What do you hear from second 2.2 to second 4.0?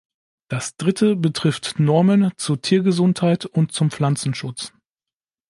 zur Tiergesundheit und zum